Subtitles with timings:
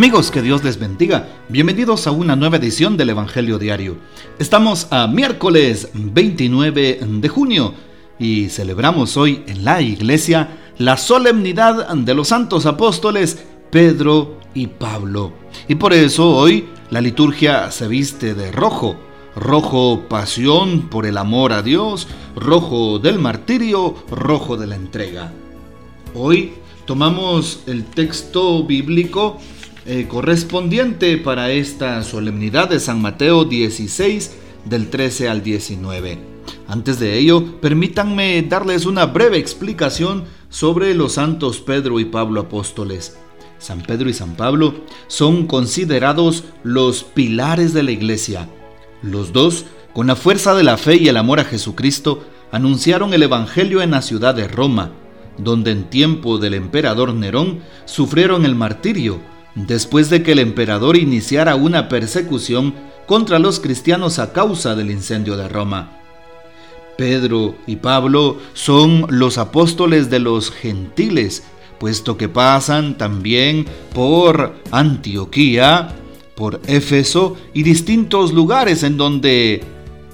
[0.00, 1.28] Amigos, que Dios les bendiga.
[1.50, 3.98] Bienvenidos a una nueva edición del Evangelio Diario.
[4.38, 7.74] Estamos a miércoles 29 de junio
[8.18, 15.34] y celebramos hoy en la iglesia la solemnidad de los santos apóstoles Pedro y Pablo.
[15.68, 18.96] Y por eso hoy la liturgia se viste de rojo.
[19.36, 25.30] Rojo pasión por el amor a Dios, rojo del martirio, rojo de la entrega.
[26.14, 26.54] Hoy
[26.86, 29.36] tomamos el texto bíblico
[29.86, 36.18] eh, correspondiente para esta solemnidad de San Mateo 16 del 13 al 19.
[36.68, 43.18] Antes de ello, permítanme darles una breve explicación sobre los santos Pedro y Pablo apóstoles.
[43.58, 44.74] San Pedro y San Pablo
[45.06, 48.48] son considerados los pilares de la iglesia.
[49.02, 53.22] Los dos, con la fuerza de la fe y el amor a Jesucristo, anunciaron el
[53.22, 54.92] Evangelio en la ciudad de Roma,
[55.38, 59.20] donde en tiempo del emperador Nerón sufrieron el martirio,
[59.54, 62.74] después de que el emperador iniciara una persecución
[63.06, 66.00] contra los cristianos a causa del incendio de Roma.
[66.96, 71.42] Pedro y Pablo son los apóstoles de los gentiles,
[71.78, 75.94] puesto que pasan también por Antioquía,
[76.36, 79.62] por Éfeso y distintos lugares en donde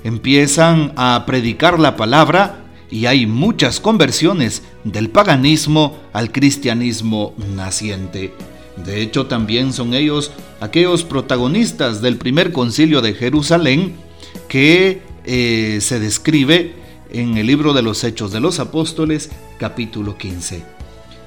[0.05, 8.33] empiezan a predicar la palabra y hay muchas conversiones del paganismo al cristianismo naciente.
[8.85, 13.95] De hecho, también son ellos aquellos protagonistas del primer concilio de Jerusalén
[14.49, 16.75] que eh, se describe
[17.11, 20.63] en el libro de los Hechos de los Apóstoles, capítulo 15.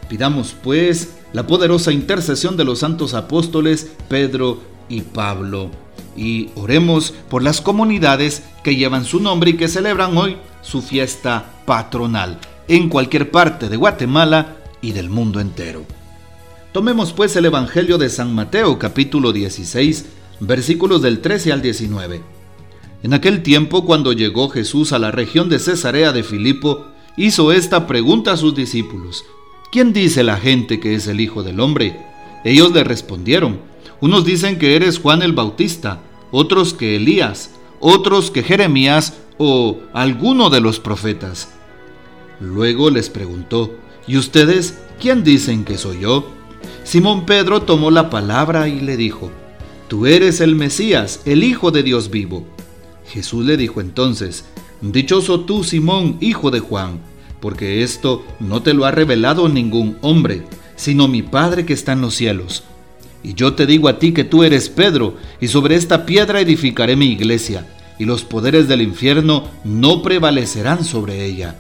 [0.07, 5.69] Pidamos pues la poderosa intercesión de los santos apóstoles Pedro y Pablo
[6.17, 11.61] y oremos por las comunidades que llevan su nombre y que celebran hoy su fiesta
[11.65, 15.85] patronal en cualquier parte de Guatemala y del mundo entero.
[16.79, 20.05] Tomemos pues el Evangelio de San Mateo capítulo 16
[20.39, 22.21] versículos del 13 al 19.
[23.03, 26.85] En aquel tiempo cuando llegó Jesús a la región de Cesarea de Filipo,
[27.17, 29.25] hizo esta pregunta a sus discípulos.
[29.73, 31.99] ¿Quién dice la gente que es el Hijo del Hombre?
[32.45, 33.59] Ellos le respondieron,
[33.99, 35.99] unos dicen que eres Juan el Bautista,
[36.31, 41.49] otros que Elías, otros que Jeremías o alguno de los profetas.
[42.39, 43.69] Luego les preguntó,
[44.07, 46.38] ¿y ustedes quién dicen que soy yo?
[46.89, 49.29] Simón Pedro tomó la palabra y le dijo,
[49.87, 52.47] Tú eres el Mesías, el Hijo de Dios vivo.
[53.05, 54.45] Jesús le dijo entonces,
[54.81, 56.99] Dichoso tú, Simón, hijo de Juan,
[57.41, 60.41] porque esto no te lo ha revelado ningún hombre,
[60.77, 62.63] sino mi Padre que está en los cielos.
[63.21, 66.95] Y yo te digo a ti que tú eres Pedro, y sobre esta piedra edificaré
[66.95, 67.67] mi iglesia,
[67.99, 71.55] y los poderes del infierno no prevalecerán sobre ella.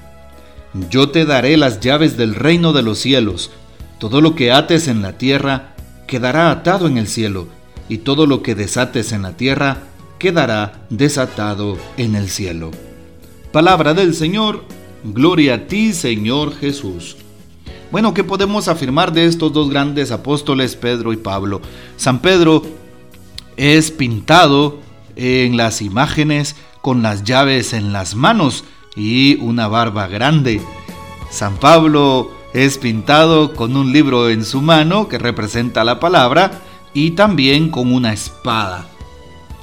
[0.89, 3.51] Yo te daré las llaves del reino de los cielos.
[3.99, 5.75] Todo lo que ates en la tierra
[6.07, 7.47] quedará atado en el cielo,
[7.89, 9.83] y todo lo que desates en la tierra
[10.19, 12.71] quedará desatado en el cielo.
[13.51, 14.63] Palabra del Señor,
[15.03, 17.17] gloria a ti Señor Jesús.
[17.91, 21.61] Bueno, ¿qué podemos afirmar de estos dos grandes apóstoles, Pedro y Pablo?
[21.97, 22.61] San Pedro
[23.57, 24.79] es pintado
[25.15, 28.63] en las imágenes con las llaves en las manos
[28.95, 30.61] y una barba grande.
[31.31, 36.61] San Pablo es pintado con un libro en su mano que representa la palabra
[36.93, 38.87] y también con una espada.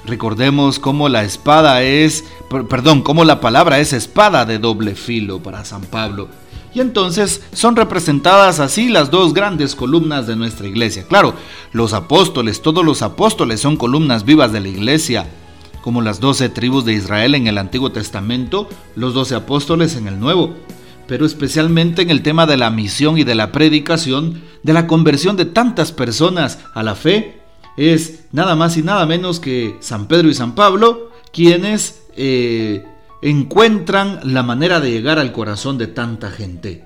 [0.05, 2.25] Recordemos cómo la espada es,
[2.69, 6.29] perdón, cómo la palabra es espada de doble filo para San Pablo.
[6.73, 11.07] Y entonces son representadas así las dos grandes columnas de nuestra iglesia.
[11.09, 11.35] Claro,
[11.73, 15.27] los apóstoles, todos los apóstoles son columnas vivas de la iglesia,
[15.81, 20.21] como las doce tribus de Israel en el Antiguo Testamento, los doce apóstoles en el
[20.21, 20.55] Nuevo.
[21.07, 25.37] Pero especialmente en el tema de la misión y de la predicación, de la conversión
[25.37, 27.41] de tantas personas a la fe,
[27.77, 32.87] es nada más y nada menos que San Pedro y San Pablo quienes eh,
[33.21, 36.85] encuentran la manera de llegar al corazón de tanta gente.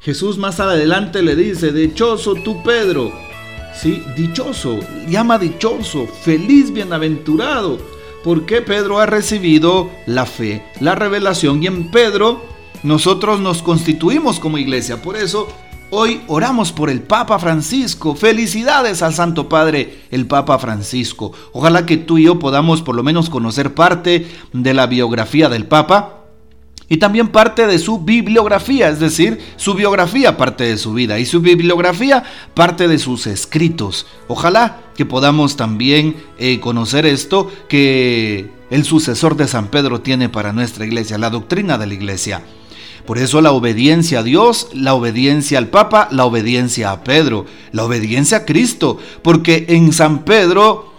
[0.00, 3.12] Jesús más adelante le dice, dichoso tú Pedro,
[3.74, 4.78] sí, dichoso,
[5.08, 7.78] llama dichoso, feliz, bienaventurado,
[8.22, 12.44] porque Pedro ha recibido la fe, la revelación y en Pedro
[12.82, 15.02] nosotros nos constituimos como iglesia.
[15.02, 15.48] Por eso
[15.90, 18.16] Hoy oramos por el Papa Francisco.
[18.16, 21.32] Felicidades al Santo Padre, el Papa Francisco.
[21.52, 25.66] Ojalá que tú y yo podamos por lo menos conocer parte de la biografía del
[25.66, 26.24] Papa
[26.88, 31.26] y también parte de su bibliografía, es decir, su biografía parte de su vida y
[31.26, 32.24] su bibliografía
[32.54, 34.06] parte de sus escritos.
[34.26, 40.52] Ojalá que podamos también eh, conocer esto que el sucesor de San Pedro tiene para
[40.52, 42.42] nuestra iglesia, la doctrina de la iglesia.
[43.06, 47.84] Por eso la obediencia a Dios, la obediencia al Papa, la obediencia a Pedro, la
[47.84, 50.92] obediencia a Cristo, porque en San Pedro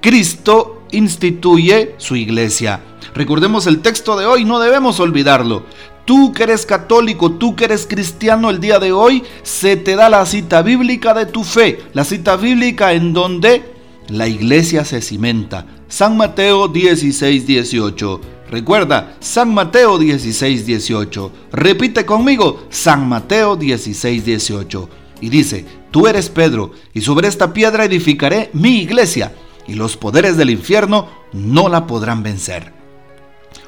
[0.00, 2.80] Cristo instituye su iglesia.
[3.14, 5.64] Recordemos el texto de hoy, no debemos olvidarlo.
[6.04, 10.08] Tú que eres católico, tú que eres cristiano el día de hoy, se te da
[10.08, 13.62] la cita bíblica de tu fe, la cita bíblica en donde
[14.08, 15.66] la iglesia se cimenta.
[15.88, 18.35] San Mateo 16, 18.
[18.50, 21.32] Recuerda, San Mateo 16, 18.
[21.52, 24.88] Repite conmigo, San Mateo 16, 18.
[25.20, 29.34] Y dice, tú eres Pedro, y sobre esta piedra edificaré mi iglesia,
[29.66, 32.72] y los poderes del infierno no la podrán vencer.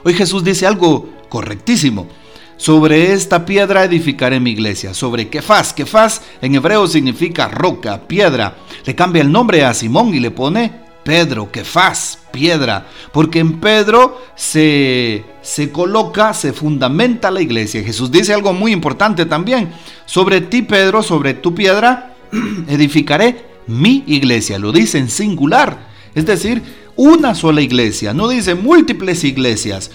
[0.04, 2.06] Hoy Jesús dice algo correctísimo.
[2.56, 4.92] Sobre esta piedra edificaré mi iglesia.
[4.92, 5.72] Sobre Kefas.
[5.72, 8.56] Kefas en hebreo significa roca, piedra.
[8.84, 12.86] Le cambia el nombre a Simón y le pone Pedro, Kefas, piedra.
[13.14, 17.82] Porque en Pedro se, se coloca, se fundamenta la iglesia.
[17.82, 19.70] Jesús dice algo muy importante también.
[20.04, 22.14] Sobre ti, Pedro, sobre tu piedra,
[22.68, 24.58] edificaré mi iglesia.
[24.58, 25.78] Lo dice en singular.
[26.14, 26.62] Es decir,
[26.94, 28.12] una sola iglesia.
[28.12, 29.90] No dice múltiples iglesias.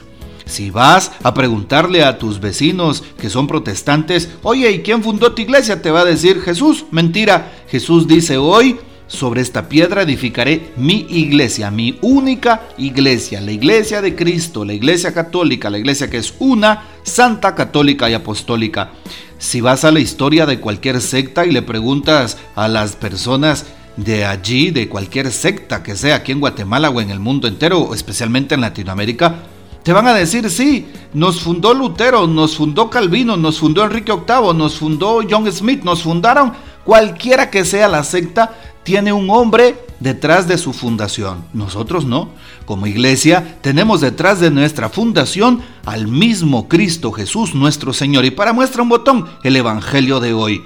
[0.46, 5.44] Si vas a preguntarle a tus vecinos que son protestantes, oye, ¿y quién fundó tu
[5.44, 5.80] iglesia?
[5.80, 6.86] Te va a decir Jesús.
[6.90, 7.54] Mentira.
[7.70, 8.80] Jesús dice hoy,
[9.14, 15.14] sobre esta piedra edificaré mi iglesia, mi única iglesia, la iglesia de Cristo, la iglesia
[15.14, 18.90] católica, la iglesia que es una, santa, católica y apostólica.
[19.38, 23.68] Si vas a la historia de cualquier secta y le preguntas a las personas
[23.98, 27.94] de allí, de cualquier secta que sea aquí en Guatemala o en el mundo entero,
[27.94, 29.36] especialmente en Latinoamérica,
[29.84, 34.56] te van a decir, sí, nos fundó Lutero, nos fundó Calvino, nos fundó Enrique VIII,
[34.56, 40.48] nos fundó John Smith, nos fundaron cualquiera que sea la secta, tiene un hombre detrás
[40.48, 41.46] de su fundación.
[41.54, 42.30] Nosotros no.
[42.66, 48.26] Como iglesia tenemos detrás de nuestra fundación al mismo Cristo Jesús nuestro Señor.
[48.26, 50.62] Y para muestra un botón, el Evangelio de hoy.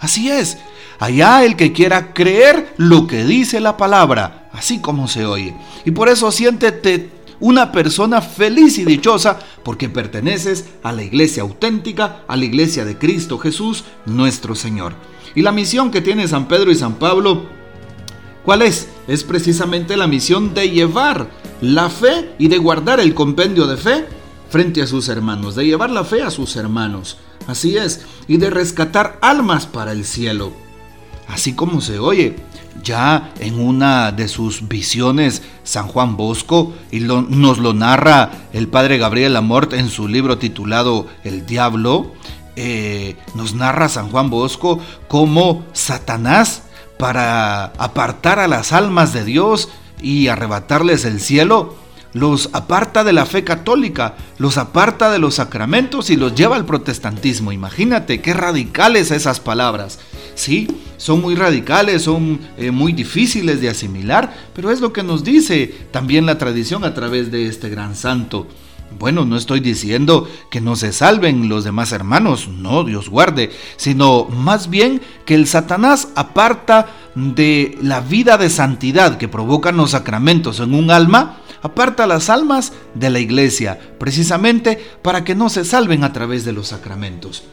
[0.00, 0.58] Así es.
[0.98, 5.54] Allá el que quiera creer lo que dice la palabra, así como se oye.
[5.84, 7.10] Y por eso siéntete
[7.40, 12.98] una persona feliz y dichosa porque perteneces a la iglesia auténtica, a la iglesia de
[12.98, 14.94] Cristo Jesús, nuestro Señor.
[15.34, 17.46] Y la misión que tiene San Pedro y San Pablo,
[18.48, 18.88] ¿cuál es?
[19.06, 21.28] Es precisamente la misión de llevar
[21.60, 24.06] la fe y de guardar el compendio de fe
[24.48, 27.18] frente a sus hermanos, de llevar la fe a sus hermanos.
[27.46, 30.54] Así es, y de rescatar almas para el cielo.
[31.28, 32.36] Así como se oye,
[32.82, 38.96] ya en una de sus visiones, San Juan Bosco, y nos lo narra el padre
[38.96, 42.14] Gabriel Amort en su libro titulado El Diablo,
[42.56, 46.62] eh, nos narra San Juan Bosco cómo Satanás,
[46.98, 49.68] para apartar a las almas de Dios
[50.00, 51.76] y arrebatarles el cielo,
[52.12, 56.64] los aparta de la fe católica, los aparta de los sacramentos y los lleva al
[56.64, 57.52] protestantismo.
[57.52, 59.98] Imagínate qué radicales esas palabras.
[60.34, 65.24] Sí, son muy radicales, son eh, muy difíciles de asimilar, pero es lo que nos
[65.24, 68.46] dice también la tradición a través de este gran santo.
[68.96, 74.24] Bueno, no estoy diciendo que no se salven los demás hermanos, no, Dios guarde, sino
[74.24, 80.60] más bien que el Satanás aparta de la vida de santidad que provocan los sacramentos
[80.60, 86.02] en un alma, aparta las almas de la iglesia, precisamente para que no se salven
[86.02, 87.44] a través de los sacramentos.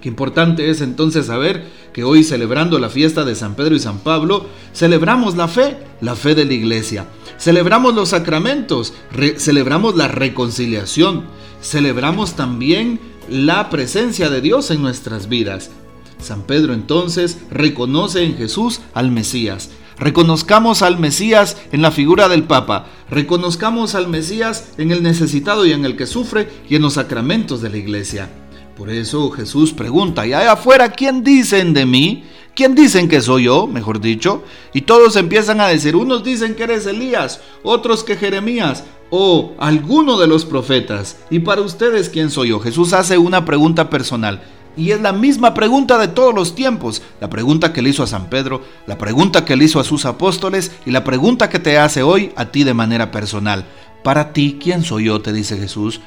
[0.00, 4.00] Qué importante es entonces saber que hoy celebrando la fiesta de San Pedro y San
[4.00, 7.06] Pablo, celebramos la fe, la fe de la iglesia.
[7.44, 8.94] Celebramos los sacramentos,
[9.36, 11.24] celebramos la reconciliación,
[11.60, 12.98] celebramos también
[13.28, 15.70] la presencia de Dios en nuestras vidas.
[16.18, 19.68] San Pedro entonces reconoce en Jesús al Mesías.
[19.98, 22.86] Reconozcamos al Mesías en la figura del Papa.
[23.10, 27.60] Reconozcamos al Mesías en el necesitado y en el que sufre y en los sacramentos
[27.60, 28.30] de la iglesia.
[28.74, 32.24] Por eso Jesús pregunta, ¿y allá afuera quién dicen de mí?
[32.54, 34.44] ¿Quién dicen que soy yo, mejor dicho?
[34.72, 40.18] Y todos empiezan a decir, unos dicen que eres Elías, otros que Jeremías o alguno
[40.18, 41.16] de los profetas.
[41.30, 42.60] ¿Y para ustedes quién soy yo?
[42.60, 44.42] Jesús hace una pregunta personal.
[44.76, 47.02] Y es la misma pregunta de todos los tiempos.
[47.20, 50.04] La pregunta que le hizo a San Pedro, la pregunta que le hizo a sus
[50.04, 53.64] apóstoles y la pregunta que te hace hoy a ti de manera personal.
[54.04, 55.20] Para ti, ¿quién soy yo?
[55.20, 56.00] te dice Jesús.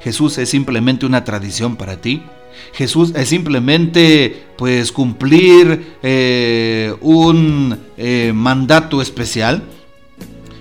[0.00, 2.22] Jesús es simplemente una tradición para ti.
[2.72, 9.62] Jesús es simplemente pues cumplir eh, un eh, mandato especial.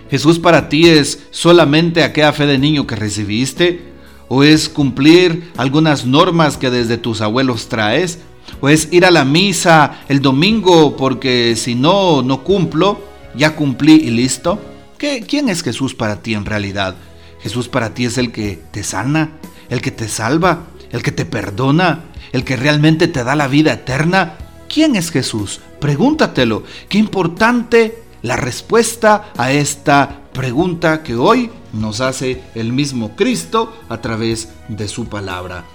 [0.10, 3.82] Jesús para ti es solamente aquella fe de niño que recibiste
[4.30, 8.20] o es cumplir algunas normas que desde tus abuelos traes
[8.62, 13.02] o es ir a la misa el domingo porque si no no cumplo
[13.36, 14.60] ya cumplí y listo.
[14.98, 16.96] ¿Qué, ¿Quién es Jesús para ti en realidad?
[17.42, 19.32] Jesús para ti es el que te sana,
[19.70, 23.74] el que te salva, el que te perdona, el que realmente te da la vida
[23.74, 24.34] eterna.
[24.68, 25.62] ¿Quién es Jesús?
[25.80, 26.64] Pregúntatelo.
[26.90, 34.02] Qué importante la respuesta a esta pregunta que hoy nos hace el mismo Cristo a
[34.02, 35.66] través de su palabra.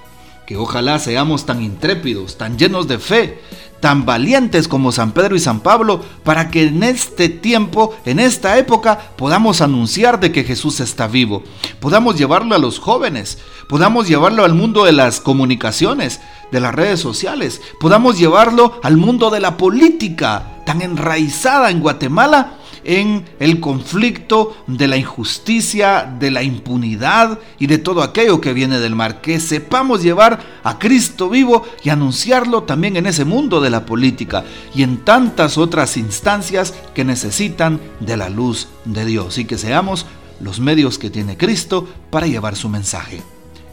[0.47, 3.41] Que ojalá seamos tan intrépidos, tan llenos de fe,
[3.83, 8.57] tan valientes como San Pedro y San Pablo, para que en este tiempo, en esta
[8.57, 11.43] época, podamos anunciar de que Jesús está vivo,
[11.81, 16.21] podamos llevarlo a los jóvenes, podamos llevarlo al mundo de las comunicaciones,
[16.53, 22.59] de las redes sociales, podamos llevarlo al mundo de la política, tan enraizada en Guatemala,
[22.85, 28.79] en el conflicto de la injusticia, de la impunidad y de todo aquello que viene
[28.79, 29.21] del mar.
[29.21, 34.45] Que sepamos llevar a Cristo vivo y anunciarlo también en ese mundo de la política
[34.75, 40.07] y en tantas otras instancias que necesitan de la luz de Dios y que seamos
[40.41, 43.23] los medios que tiene Cristo para llevar su mensaje.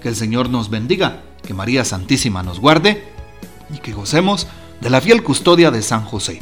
[0.01, 3.03] Que el Señor nos bendiga, que María Santísima nos guarde
[3.73, 4.47] y que gocemos
[4.81, 6.41] de la fiel custodia de San José.